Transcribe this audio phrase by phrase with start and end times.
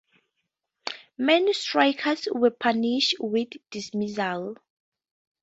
[1.19, 4.55] Many strikers were punished with dismissal.